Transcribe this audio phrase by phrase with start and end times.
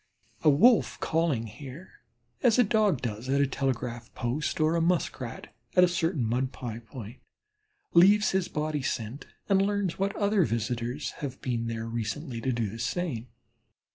[0.41, 2.01] A Wolf calling here,
[2.41, 6.51] as a Dog does at a telegraph post, or a Muskrat at a certain mud
[6.51, 7.17] pie point,
[7.93, 12.67] leaves his body scent and learns what other visitors have been there recently to do
[12.67, 13.27] the same.